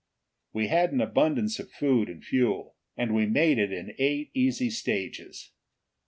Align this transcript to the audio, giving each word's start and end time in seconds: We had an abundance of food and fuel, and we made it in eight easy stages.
We 0.51 0.65
had 0.69 0.91
an 0.93 0.99
abundance 0.99 1.59
of 1.59 1.69
food 1.69 2.09
and 2.09 2.25
fuel, 2.25 2.75
and 2.97 3.13
we 3.13 3.27
made 3.27 3.59
it 3.59 3.71
in 3.71 3.93
eight 3.99 4.31
easy 4.33 4.71
stages. 4.71 5.51